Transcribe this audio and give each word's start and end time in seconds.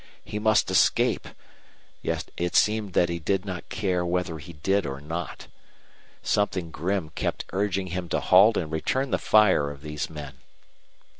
He 0.25 0.39
must 0.39 0.71
escape, 0.71 1.27
yet 2.01 2.29
it 2.35 2.55
seemed 2.55 2.93
that 2.93 3.07
he 3.07 3.19
did 3.19 3.45
not 3.45 3.69
care 3.69 4.03
whether 4.03 4.39
he 4.39 4.53
did 4.53 4.87
or 4.87 4.99
not. 4.99 5.45
Something 6.23 6.71
grim 6.71 7.09
kept 7.11 7.45
urging 7.53 7.85
him 7.93 8.09
to 8.09 8.19
halt 8.19 8.57
and 8.57 8.71
return 8.71 9.11
the 9.11 9.19
fire 9.19 9.69
of 9.69 9.83
these 9.83 10.09
men. 10.09 10.39